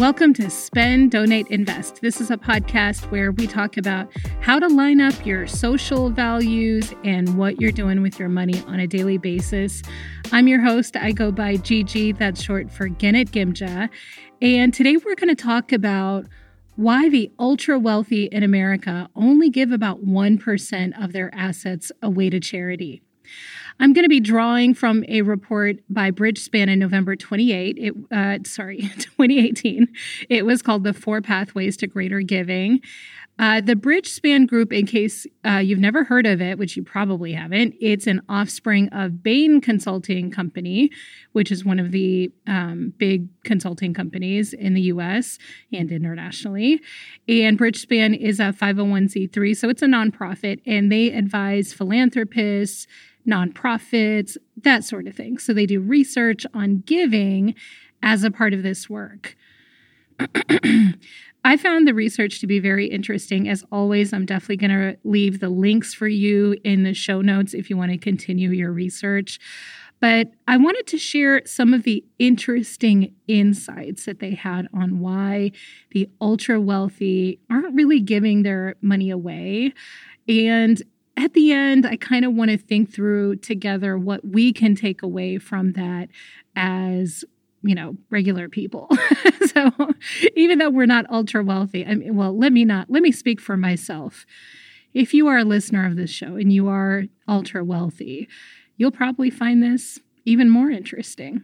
[0.00, 2.00] Welcome to Spend, Donate, Invest.
[2.00, 4.10] This is a podcast where we talk about
[4.40, 8.80] how to line up your social values and what you're doing with your money on
[8.80, 9.82] a daily basis.
[10.32, 10.96] I'm your host.
[10.96, 13.90] I go by Gigi, that's short for Genet Gimja.
[14.40, 16.24] And today we're going to talk about
[16.76, 22.40] why the ultra wealthy in America only give about 1% of their assets away to
[22.40, 23.02] charity.
[23.80, 27.78] I'm going to be drawing from a report by Bridgespan in November 28.
[27.78, 29.88] It, uh, sorry, 2018.
[30.28, 32.80] It was called "The Four Pathways to Greater Giving."
[33.38, 37.32] Uh, the Bridgespan Group, in case uh, you've never heard of it, which you probably
[37.32, 40.90] haven't, it's an offspring of Bain Consulting Company,
[41.32, 45.38] which is one of the um, big consulting companies in the US
[45.72, 46.82] and internationally.
[47.28, 52.86] And Bridgespan is a 501c3, so it's a nonprofit, and they advise philanthropists,
[53.26, 55.38] nonprofits, that sort of thing.
[55.38, 57.54] So they do research on giving
[58.02, 59.36] as a part of this work.
[61.42, 63.48] I found the research to be very interesting.
[63.48, 67.54] As always, I'm definitely going to leave the links for you in the show notes
[67.54, 69.40] if you want to continue your research.
[70.00, 75.52] But I wanted to share some of the interesting insights that they had on why
[75.90, 79.74] the ultra wealthy aren't really giving their money away.
[80.26, 80.82] And
[81.20, 85.02] at the end, I kind of want to think through together what we can take
[85.02, 86.08] away from that
[86.56, 87.24] as
[87.62, 88.88] you know regular people.
[89.50, 89.72] So
[90.36, 93.40] even though we're not ultra wealthy i mean well let me not let me speak
[93.40, 94.24] for myself.
[94.94, 98.28] If you are a listener of this show and you are ultra wealthy
[98.76, 101.42] you'll probably find this even more interesting.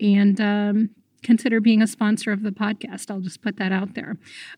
[0.00, 0.90] And um,
[1.22, 3.10] consider being a sponsor of the podcast.
[3.10, 4.16] I'll just put that out there.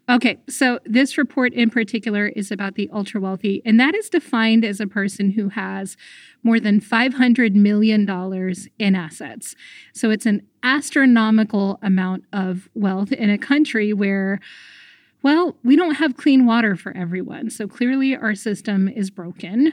[0.09, 4.65] Okay, so this report in particular is about the ultra wealthy, and that is defined
[4.65, 5.97] as a person who has
[6.43, 8.09] more than $500 million
[8.78, 9.55] in assets.
[9.93, 14.41] So it's an astronomical amount of wealth in a country where
[15.22, 19.72] well, we don't have clean water for everyone, so clearly our system is broken.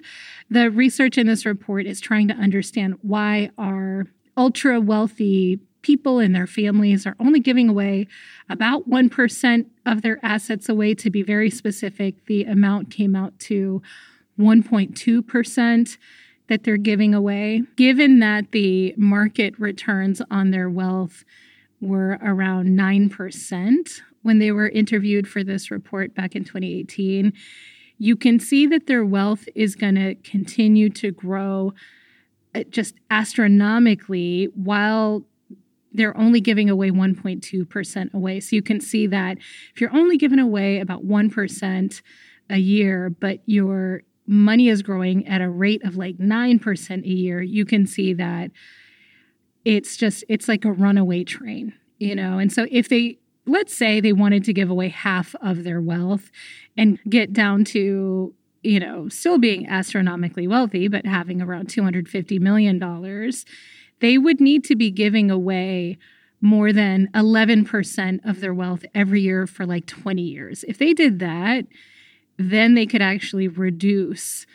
[0.50, 4.06] The research in this report is trying to understand why our
[4.38, 8.08] ultra wealthy people and their families are only giving away
[8.50, 10.94] about 1% of their assets away.
[10.96, 13.82] To be very specific, the amount came out to
[14.40, 15.98] 1.2%
[16.48, 17.64] that they're giving away.
[17.76, 21.24] Given that the market returns on their wealth
[21.80, 27.32] were around 9% when they were interviewed for this report back in 2018,
[27.98, 31.74] you can see that their wealth is going to continue to grow
[32.56, 35.24] uh, just astronomically while
[35.92, 38.40] they're only giving away 1.2% away.
[38.40, 39.38] So you can see that
[39.74, 42.02] if you're only giving away about 1%
[42.50, 47.42] a year, but your money is growing at a rate of like 9% a year,
[47.42, 48.52] you can see that
[49.66, 52.38] it's just, it's like a runaway train, you know?
[52.38, 56.30] And so if they, let's say they wanted to give away half of their wealth
[56.78, 62.80] and get down to, you know, still being astronomically wealthy, but having around $250 million
[64.00, 65.98] they would need to be giving away
[66.42, 70.64] more than 11% of their wealth every year for like 20 years.
[70.68, 71.66] If they did that,
[72.38, 74.46] then they could actually reduce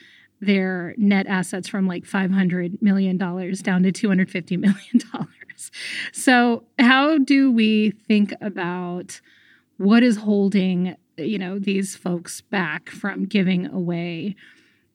[0.41, 5.29] their net assets from like $500 million down to $250 million.
[6.13, 9.21] So, how do we think about
[9.77, 14.37] what is holding, you know, these folks back from giving away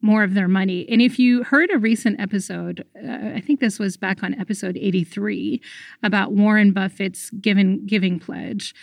[0.02, 0.88] more of their money.
[0.90, 4.78] And if you heard a recent episode, uh, I think this was back on episode
[4.78, 5.62] 83
[6.04, 8.74] about Warren Buffett's given giving pledge.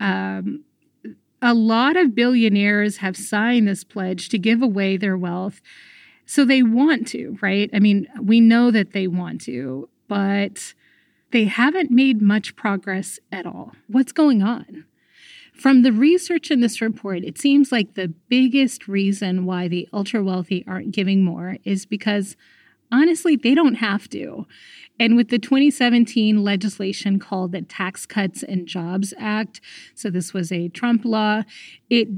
[0.00, 0.64] Um,
[1.42, 5.60] a lot of billionaires have signed this pledge to give away their wealth.
[6.24, 7.68] So they want to, right?
[7.74, 10.72] I mean, we know that they want to, but
[11.32, 13.72] they haven't made much progress at all.
[13.88, 14.86] What's going on?
[15.54, 20.22] From the research in this report, it seems like the biggest reason why the ultra
[20.22, 22.36] wealthy aren't giving more is because
[22.90, 24.46] honestly, they don't have to.
[24.98, 29.60] And with the 2017 legislation called the Tax Cuts and Jobs Act,
[29.94, 31.42] so this was a Trump law,
[31.90, 32.08] it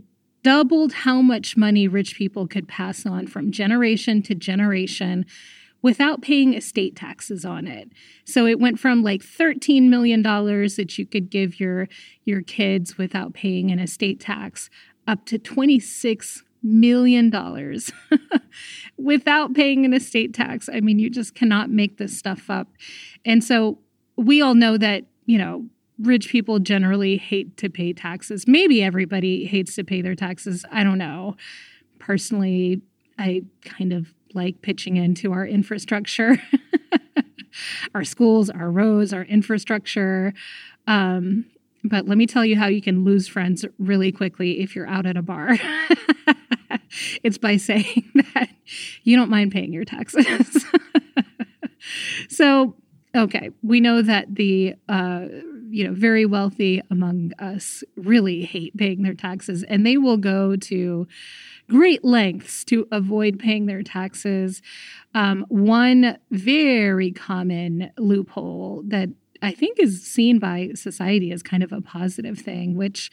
[0.43, 5.27] doubled how much money rich people could pass on from generation to generation
[5.87, 7.93] without paying estate taxes on it.
[8.25, 11.87] So it went from like $13 million that you could give your,
[12.25, 14.69] your kids without paying an estate tax
[15.07, 17.31] up to $26 million
[18.97, 20.69] without paying an estate tax.
[20.69, 22.67] I mean, you just cannot make this stuff up.
[23.25, 23.79] And so
[24.17, 25.67] we all know that, you know,
[26.01, 28.49] rich people generally hate to pay taxes.
[28.49, 30.65] Maybe everybody hates to pay their taxes.
[30.73, 31.37] I don't know.
[32.01, 32.83] Personally,
[33.21, 36.41] I kind of like pitching into our infrastructure,
[37.95, 40.33] our schools, our roads, our infrastructure.
[40.87, 41.47] Um,
[41.83, 45.07] but let me tell you how you can lose friends really quickly if you're out
[45.07, 45.57] at a bar.
[47.23, 48.51] it's by saying that
[49.03, 50.65] you don't mind paying your taxes.
[52.29, 52.75] so,
[53.17, 55.27] okay, we know that the uh,
[55.69, 60.57] you know very wealthy among us really hate paying their taxes, and they will go
[60.57, 61.07] to
[61.69, 64.63] great lengths to avoid paying their taxes.
[65.15, 69.09] Um, one very common loophole that
[69.43, 73.11] I think is seen by society as kind of a positive thing, which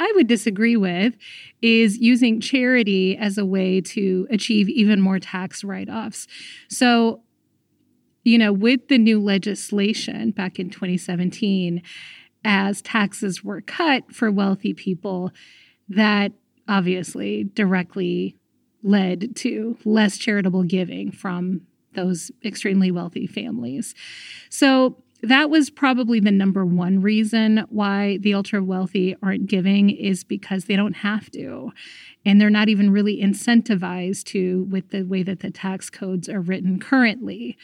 [0.00, 1.16] I would disagree with,
[1.62, 6.26] is using charity as a way to achieve even more tax write offs.
[6.68, 7.22] So,
[8.24, 11.82] you know, with the new legislation back in 2017,
[12.44, 15.30] as taxes were cut for wealthy people,
[15.88, 16.32] that
[16.66, 18.36] obviously directly
[18.82, 21.62] led to less charitable giving from
[21.94, 23.94] those extremely wealthy families.
[24.50, 30.22] So, that was probably the number one reason why the ultra wealthy aren't giving is
[30.22, 31.72] because they don't have to.
[32.26, 36.42] And they're not even really incentivized to with the way that the tax codes are
[36.42, 37.56] written currently.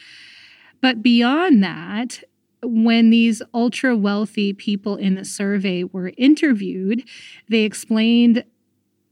[0.81, 2.23] But beyond that,
[2.63, 7.03] when these ultra wealthy people in the survey were interviewed,
[7.49, 8.43] they explained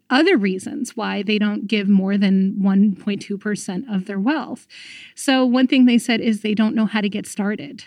[0.10, 4.68] other reasons why they don't give more than 1.2% of their wealth.
[5.16, 7.86] So, one thing they said is they don't know how to get started.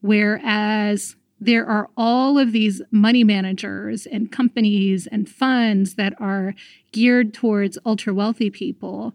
[0.00, 6.54] Whereas there are all of these money managers and companies and funds that are
[6.92, 9.12] geared towards ultra wealthy people.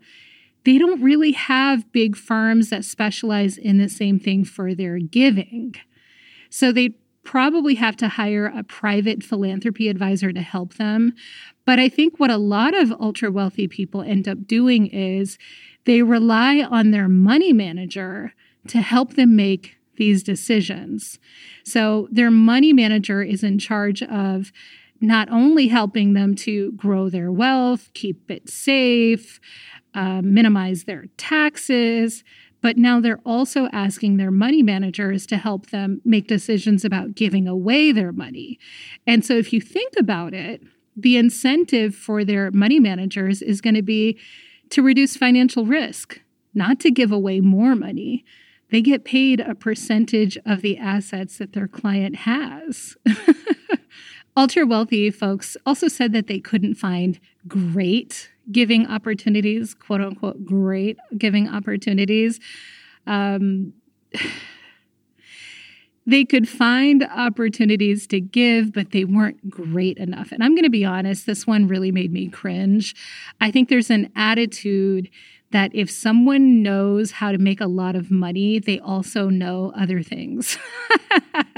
[0.68, 5.76] They don't really have big firms that specialize in the same thing for their giving.
[6.50, 11.14] So they probably have to hire a private philanthropy advisor to help them.
[11.66, 15.38] But I think what a lot of ultra wealthy people end up doing is
[15.86, 18.34] they rely on their money manager
[18.68, 21.18] to help them make these decisions.
[21.64, 24.52] So their money manager is in charge of
[25.02, 29.40] not only helping them to grow their wealth, keep it safe,
[29.94, 32.24] uh, minimize their taxes,
[32.62, 37.48] but now they're also asking their money managers to help them make decisions about giving
[37.48, 38.60] away their money.
[39.06, 40.62] And so if you think about it,
[40.96, 44.18] the incentive for their money managers is going to be
[44.72, 46.20] to reduce financial risk,
[46.54, 48.26] not to give away more money
[48.70, 52.98] they get paid a percentage of the assets that their client has.
[54.38, 60.96] Ultra wealthy folks also said that they couldn't find great giving opportunities, quote unquote, great
[61.18, 62.40] giving opportunities.
[63.08, 63.74] Um,
[66.06, 70.32] they could find opportunities to give, but they weren't great enough.
[70.32, 72.96] And I'm going to be honest, this one really made me cringe.
[73.42, 75.10] I think there's an attitude
[75.50, 80.04] that if someone knows how to make a lot of money, they also know other
[80.04, 80.60] things.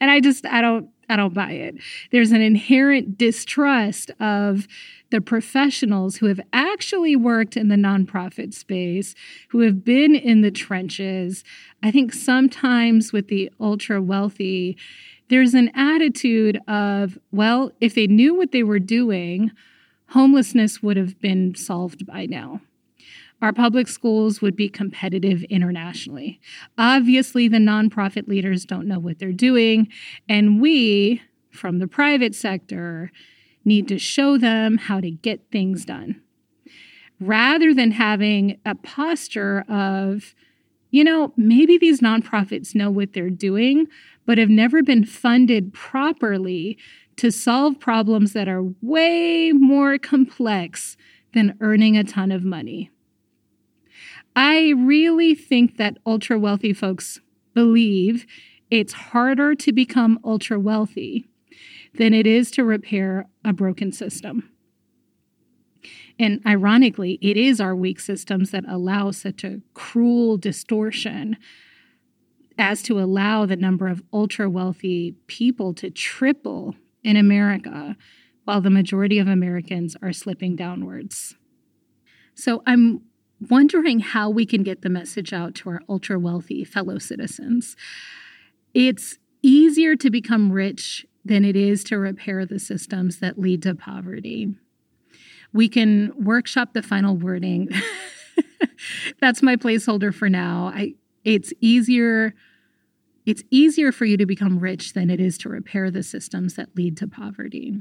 [0.00, 1.76] and I just I don't I don't buy it.
[2.10, 4.66] There's an inherent distrust of
[5.10, 9.14] the professionals who have actually worked in the nonprofit space,
[9.50, 11.44] who have been in the trenches.
[11.82, 14.76] I think sometimes with the ultra wealthy,
[15.28, 19.52] there's an attitude of, well, if they knew what they were doing,
[20.08, 22.60] homelessness would have been solved by now
[23.42, 26.40] our public schools would be competitive internationally.
[26.78, 29.88] Obviously, the nonprofit leaders don't know what they're doing,
[30.28, 33.10] and we, from the private sector,
[33.64, 36.22] need to show them how to get things done.
[37.20, 40.34] Rather than having a posture of,
[40.90, 43.86] you know, maybe these nonprofits know what they're doing,
[44.24, 46.78] but have never been funded properly
[47.16, 50.96] to solve problems that are way more complex
[51.32, 52.90] than earning a ton of money.
[54.36, 57.20] I really think that ultra wealthy folks
[57.54, 58.26] believe
[58.70, 61.26] it's harder to become ultra wealthy
[61.94, 64.50] than it is to repair a broken system.
[66.18, 71.38] And ironically, it is our weak systems that allow such a cruel distortion
[72.58, 77.96] as to allow the number of ultra wealthy people to triple in America
[78.44, 81.36] while the majority of Americans are slipping downwards.
[82.34, 83.02] So I'm
[83.40, 87.76] wondering how we can get the message out to our ultra wealthy fellow citizens.
[88.74, 93.74] It's easier to become rich than it is to repair the systems that lead to
[93.74, 94.54] poverty.
[95.52, 97.68] We can workshop the final wording.
[99.20, 100.72] That's my placeholder for now.
[100.74, 102.34] I it's easier
[103.24, 106.76] it's easier for you to become rich than it is to repair the systems that
[106.76, 107.80] lead to poverty.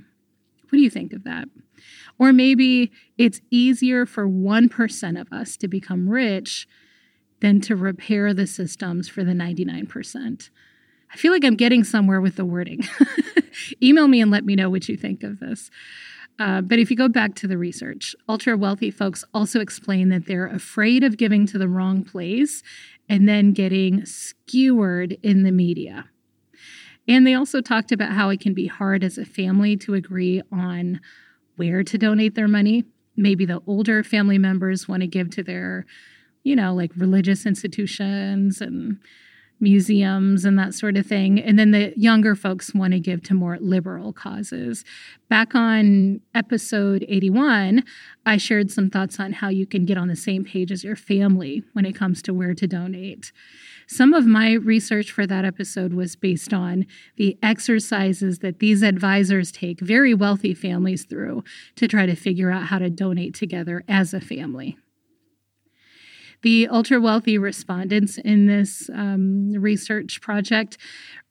[0.75, 1.47] What do you think of that?
[2.19, 6.67] Or maybe it's easier for 1% of us to become rich
[7.39, 10.49] than to repair the systems for the 99%.
[11.13, 12.81] I feel like I'm getting somewhere with the wording.
[13.81, 15.71] Email me and let me know what you think of this.
[16.39, 20.25] Uh, but if you go back to the research, ultra wealthy folks also explain that
[20.25, 22.63] they're afraid of giving to the wrong place
[23.07, 26.09] and then getting skewered in the media.
[27.07, 30.41] And they also talked about how it can be hard as a family to agree
[30.51, 30.99] on
[31.55, 32.83] where to donate their money.
[33.15, 35.85] Maybe the older family members want to give to their,
[36.43, 38.99] you know, like religious institutions and
[39.59, 41.39] museums and that sort of thing.
[41.39, 44.83] And then the younger folks want to give to more liberal causes.
[45.29, 47.83] Back on episode 81,
[48.25, 50.97] I shared some thoughts on how you can get on the same page as your
[50.97, 53.31] family when it comes to where to donate.
[53.87, 56.85] Some of my research for that episode was based on
[57.17, 61.43] the exercises that these advisors take very wealthy families through
[61.75, 64.77] to try to figure out how to donate together as a family.
[66.41, 70.77] The ultra wealthy respondents in this um, research project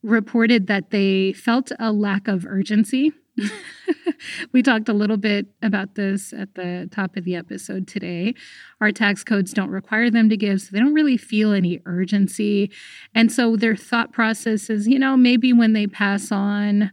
[0.03, 3.13] reported that they felt a lack of urgency.
[4.51, 8.33] we talked a little bit about this at the top of the episode today.
[8.81, 12.71] Our tax codes don't require them to give, so they don't really feel any urgency.
[13.13, 16.91] And so their thought process is, you know, maybe when they pass on,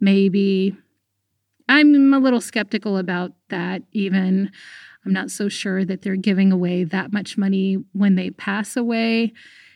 [0.00, 0.76] maybe.
[1.68, 4.50] I'm a little skeptical about that, even.
[5.04, 9.32] I'm not so sure that they're giving away that much money when they pass away,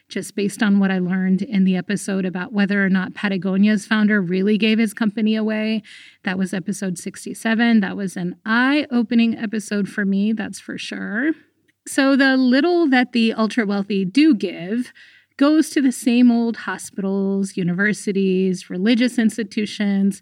[0.08, 4.20] just based on what I learned in the episode about whether or not Patagonia's founder
[4.20, 5.82] really gave his company away.
[6.24, 7.80] That was episode 67.
[7.80, 11.32] That was an eye opening episode for me, that's for sure.
[11.86, 14.92] So, the little that the ultra wealthy do give
[15.36, 20.20] goes to the same old hospitals, universities, religious institutions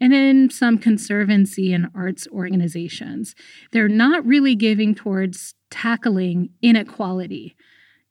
[0.00, 3.36] and then some conservancy and arts organizations.
[3.70, 7.54] They're not really giving towards tackling inequality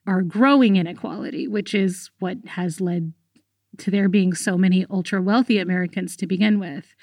[0.08, 3.14] or growing inequality, which is what has led
[3.78, 6.94] to there being so many ultra wealthy Americans to begin with.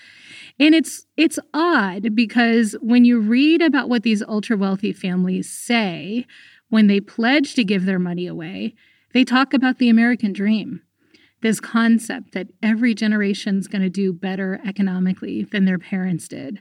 [0.59, 6.27] And it's it's odd because when you read about what these ultra wealthy families say
[6.69, 8.75] when they pledge to give their money away,
[9.15, 10.83] they talk about the American dream
[11.41, 16.61] this concept that every generation's going to do better economically than their parents did.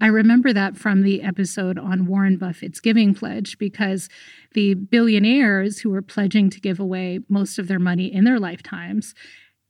[0.00, 4.08] I remember that from the episode on Warren Buffett's giving pledge because
[4.54, 9.14] the billionaires who were pledging to give away most of their money in their lifetimes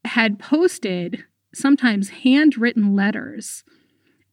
[0.05, 3.63] had posted sometimes handwritten letters,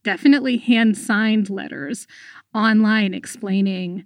[0.04, 2.06] definitely hand signed letters
[2.54, 4.04] online explaining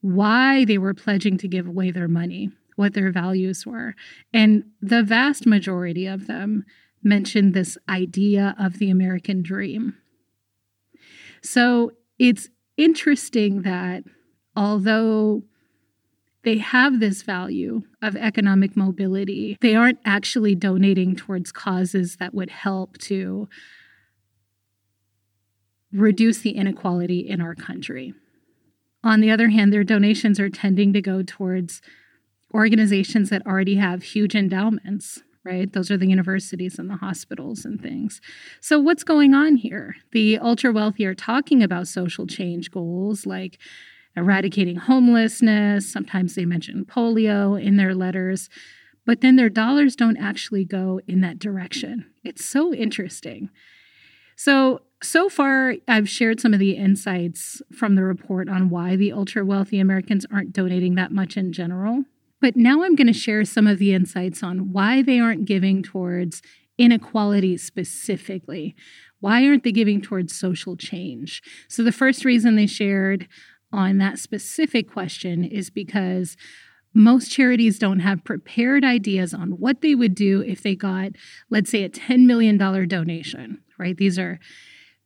[0.00, 3.94] why they were pledging to give away their money what their values were.
[4.32, 6.64] And the vast majority of them
[7.02, 9.96] mentioned this idea of the American dream.
[11.42, 14.04] So it's interesting that
[14.54, 15.42] although
[16.44, 22.50] they have this value of economic mobility, they aren't actually donating towards causes that would
[22.50, 23.48] help to
[25.92, 28.14] reduce the inequality in our country.
[29.02, 31.80] On the other hand, their donations are tending to go towards
[32.56, 35.72] organizations that already have huge endowments, right?
[35.72, 38.20] Those are the universities and the hospitals and things.
[38.60, 39.94] So, what's going on here?
[40.12, 43.58] The ultra wealthy are talking about social change goals like
[44.16, 45.90] eradicating homelessness.
[45.92, 48.48] Sometimes they mention polio in their letters,
[49.04, 52.06] but then their dollars don't actually go in that direction.
[52.24, 53.50] It's so interesting.
[54.34, 59.12] So, so far, I've shared some of the insights from the report on why the
[59.12, 62.04] ultra wealthy Americans aren't donating that much in general.
[62.40, 65.82] But now I'm going to share some of the insights on why they aren't giving
[65.82, 66.42] towards
[66.78, 68.74] inequality specifically.
[69.20, 71.42] Why aren't they giving towards social change?
[71.68, 73.28] So, the first reason they shared
[73.72, 76.36] on that specific question is because
[76.94, 81.12] most charities don't have prepared ideas on what they would do if they got,
[81.50, 83.96] let's say, a $10 million donation, right?
[83.96, 84.38] These are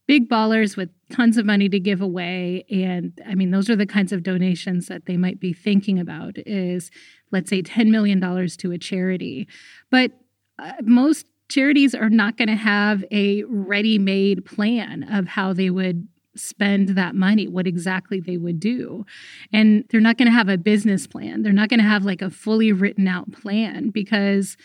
[0.07, 3.87] big ballers with tons of money to give away and i mean those are the
[3.87, 6.91] kinds of donations that they might be thinking about is
[7.31, 9.49] let's say $10 million to a charity
[9.91, 10.13] but
[10.59, 16.07] uh, most charities are not going to have a ready-made plan of how they would
[16.37, 19.05] spend that money, what exactly they would do.
[19.53, 21.43] And they're not going to have a business plan.
[21.43, 24.57] They're not going to have like a fully written out plan because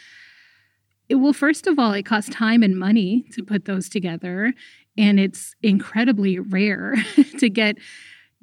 [1.10, 4.54] it will, first of all, it costs time and money to put those together.
[4.98, 6.96] And it's incredibly rare
[7.40, 7.78] to get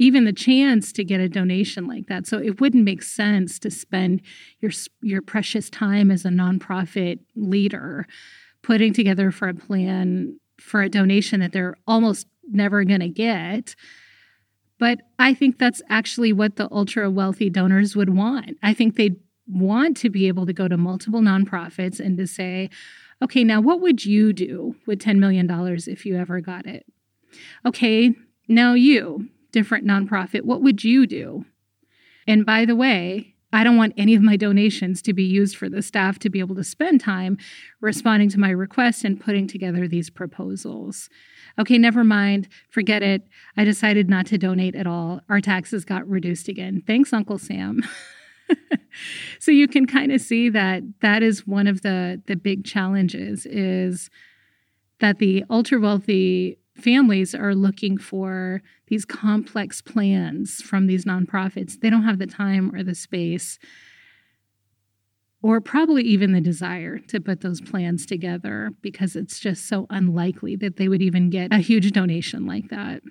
[0.02, 2.26] even the chance to get a donation like that.
[2.26, 4.20] So it wouldn't make sense to spend
[4.58, 8.08] your your precious time as a nonprofit leader
[8.62, 13.76] putting together for a plan for a donation that they're almost never going to get.
[14.80, 18.56] But I think that's actually what the ultra wealthy donors would want.
[18.60, 22.70] I think they'd want to be able to go to multiple nonprofits and to say,
[23.22, 25.48] okay, now what would you do with $10 million
[25.86, 26.84] if you ever got it?
[27.64, 28.12] Okay,
[28.48, 31.44] now you, different nonprofit, what would you do?
[32.26, 35.68] And by the way, I don't want any of my donations to be used for
[35.68, 37.36] the staff to be able to spend time
[37.82, 41.10] responding to my request and putting together these proposals.
[41.58, 42.48] Okay, never mind.
[42.70, 43.28] Forget it.
[43.56, 45.20] I decided not to donate at all.
[45.28, 46.82] Our taxes got reduced again.
[46.86, 47.82] Thanks, Uncle Sam.
[49.38, 53.44] so you can kind of see that that is one of the the big challenges
[53.44, 54.08] is
[55.00, 61.80] that the ultra wealthy families are looking for these complex plans from these nonprofits.
[61.80, 63.58] They don't have the time or the space
[65.42, 70.56] or probably even the desire to put those plans together because it's just so unlikely
[70.56, 73.02] that they would even get a huge donation like that.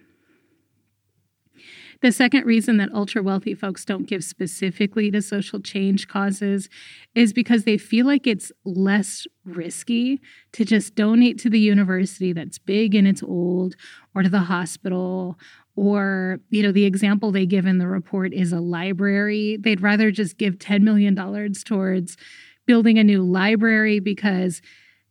[2.02, 6.68] The second reason that ultra wealthy folks don't give specifically to social change causes
[7.14, 10.20] is because they feel like it's less risky
[10.54, 13.76] to just donate to the university that's big and it's old
[14.16, 15.38] or to the hospital
[15.76, 19.58] or you know the example they give in the report is a library.
[19.60, 22.18] They'd rather just give 10 million dollars towards
[22.66, 24.62] building a new library because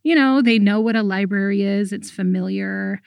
[0.03, 3.01] you know they know what a library is it's familiar.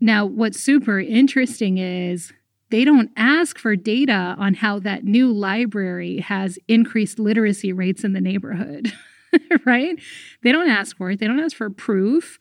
[0.00, 2.32] Now what's super interesting is
[2.74, 8.14] they don't ask for data on how that new library has increased literacy rates in
[8.14, 8.92] the neighborhood
[9.64, 9.96] right
[10.42, 12.36] they don't ask for it they don't ask for proof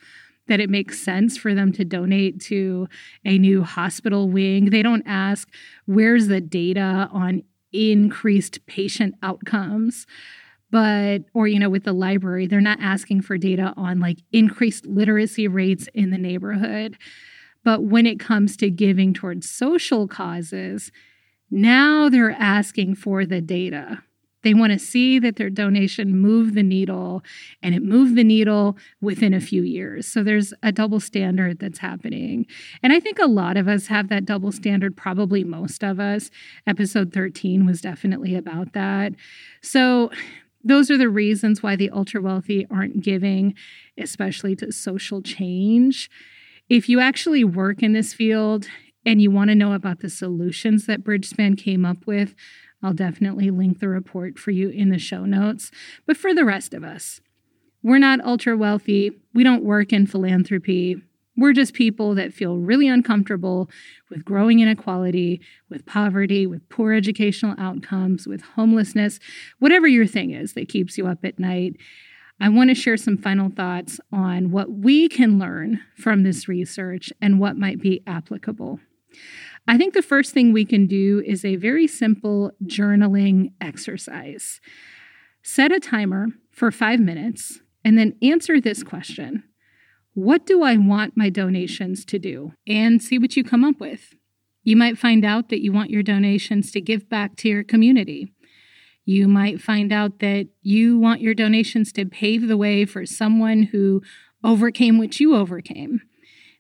[0.48, 2.88] that it makes sense for them to donate to
[3.24, 4.72] a new hospital wing.
[4.72, 5.48] They don't ask,
[5.86, 10.06] where's the data on increased patient outcomes?
[10.70, 14.86] But, or, you know, with the library, they're not asking for data on like increased
[14.86, 16.98] literacy rates in the neighborhood.
[17.64, 20.92] But when it comes to giving towards social causes,
[21.50, 24.04] now they're asking for the data.
[24.44, 27.24] They want to see that their donation moved the needle
[27.62, 30.06] and it moved the needle within a few years.
[30.06, 32.46] So there's a double standard that's happening.
[32.84, 36.30] And I think a lot of us have that double standard, probably most of us.
[36.68, 39.14] Episode 13 was definitely about that.
[39.62, 40.12] So
[40.64, 43.54] those are the reasons why the ultra wealthy aren't giving,
[43.98, 46.10] especially to social change.
[46.70, 48.68] If you actually work in this field
[49.06, 52.34] and you want to know about the solutions that Bridgespan came up with,
[52.82, 55.72] I'll definitely link the report for you in the show notes.
[56.06, 57.22] But for the rest of us,
[57.82, 59.12] we're not ultra wealthy.
[59.34, 61.02] We don't work in philanthropy.
[61.36, 63.70] We're just people that feel really uncomfortable
[64.10, 69.20] with growing inequality, with poverty, with poor educational outcomes, with homelessness,
[69.60, 71.76] whatever your thing is that keeps you up at night.
[72.40, 77.14] I want to share some final thoughts on what we can learn from this research
[77.22, 78.80] and what might be applicable.
[79.68, 84.60] I think the first thing we can do is a very simple journaling exercise.
[85.42, 89.44] Set a timer for five minutes and then answer this question
[90.14, 92.54] What do I want my donations to do?
[92.68, 94.16] And see what you come up with.
[94.64, 98.34] You might find out that you want your donations to give back to your community.
[99.06, 103.64] You might find out that you want your donations to pave the way for someone
[103.64, 104.02] who
[104.44, 106.02] overcame what you overcame.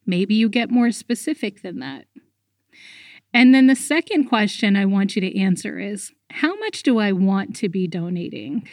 [0.06, 2.06] Maybe you get more specific than that.
[3.34, 7.12] And then the second question I want you to answer is how much do I
[7.12, 8.68] want to be donating?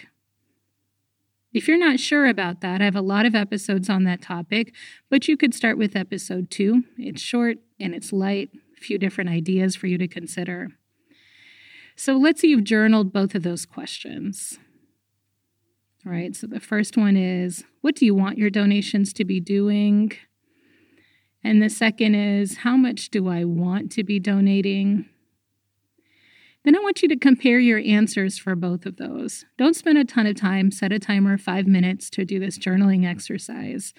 [1.53, 4.75] If you're not sure about that, I have a lot of episodes on that topic,
[5.09, 6.85] but you could start with episode two.
[6.97, 10.69] It's short and it's light, a few different ideas for you to consider.
[12.01, 14.59] So let's say you've journaled both of those questions.
[16.07, 19.39] All right, so the first one is what do you want your donations to be
[19.39, 20.13] doing?
[21.45, 25.11] And the second is, how much do I want to be donating?
[26.65, 29.45] Then I want you to compare your answers for both of those.
[29.59, 33.07] Don't spend a ton of time, set a timer five minutes to do this journaling
[33.07, 33.93] exercise.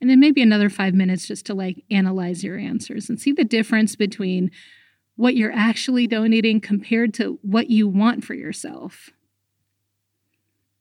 [0.00, 3.42] And then maybe another five minutes just to like analyze your answers and see the
[3.42, 4.52] difference between
[5.18, 9.10] what you're actually donating compared to what you want for yourself.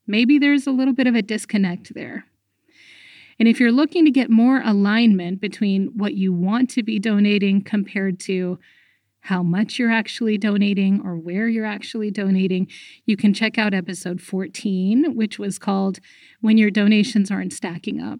[0.05, 2.25] Maybe there's a little bit of a disconnect there.
[3.39, 7.63] And if you're looking to get more alignment between what you want to be donating
[7.63, 8.59] compared to
[9.21, 12.67] how much you're actually donating or where you're actually donating,
[13.07, 15.99] you can check out episode 14, which was called
[16.41, 18.19] When Your Donations Aren't Stacking Up.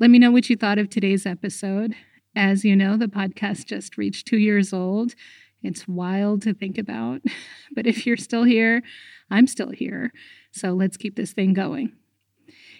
[0.00, 1.94] Let me know what you thought of today's episode.
[2.36, 5.14] As you know, the podcast just reached two years old.
[5.62, 7.22] It's wild to think about.
[7.74, 8.82] But if you're still here,
[9.30, 10.12] I'm still here.
[10.50, 11.92] So let's keep this thing going.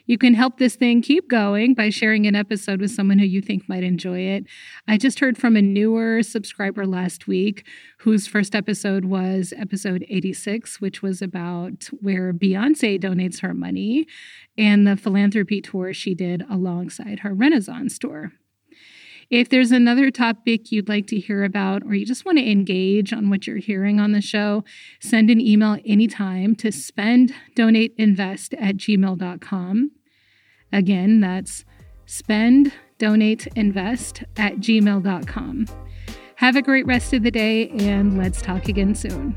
[0.07, 3.43] You can help this thing keep going by sharing an episode with someone who you
[3.43, 4.45] think might enjoy it.
[4.87, 7.67] I just heard from a newer subscriber last week
[7.99, 14.07] whose first episode was episode 86, which was about where Beyonce donates her money
[14.57, 18.33] and the philanthropy tour she did alongside her Renaissance tour.
[19.29, 23.13] If there's another topic you'd like to hear about, or you just want to engage
[23.13, 24.63] on what you're hearing on the show,
[25.01, 29.91] send an email anytime to spend, donate, invest at gmail.com.
[30.73, 31.65] Again, that's
[32.07, 35.67] spend, donate, invest at gmail.com.
[36.37, 39.37] Have a great rest of the day, and let's talk again soon.